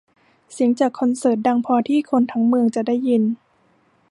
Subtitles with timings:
[0.51, 3.23] เสียงจากคอนเสิร์ตดังพอที่คนทั้งเมืองจะได้ยิน